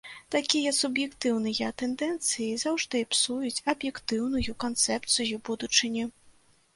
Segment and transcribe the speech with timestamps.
[0.33, 6.07] Такія суб'ектыўныя тэндэнцыі заўжды псуюць аб'ектыўную канцэпцыю будучыні.